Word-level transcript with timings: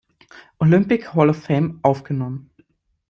Olympic 0.59 1.03
Hall 1.13 1.29
of 1.29 1.43
Fame 1.43 1.77
aufgenommen. 1.83 2.49